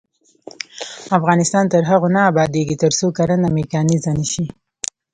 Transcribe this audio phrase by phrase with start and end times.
[1.17, 4.45] افغانستان تر هغو نه ابادیږي، ترڅو کرنه میکانیزه نشي.